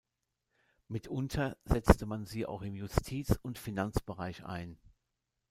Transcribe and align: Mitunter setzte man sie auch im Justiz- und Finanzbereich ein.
Mitunter 0.87 1.57
setzte 1.63 2.07
man 2.07 2.25
sie 2.25 2.47
auch 2.47 2.63
im 2.63 2.73
Justiz- 2.73 3.37
und 3.43 3.59
Finanzbereich 3.59 4.43
ein. 4.43 4.79